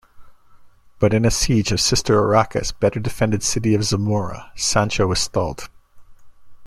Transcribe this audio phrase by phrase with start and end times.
[0.97, 5.69] But in a siege of sister Urraca's better-defended city of Zamora, Sancho was stalled.